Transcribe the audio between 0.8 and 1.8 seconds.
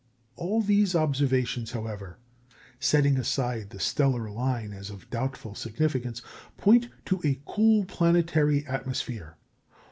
observations,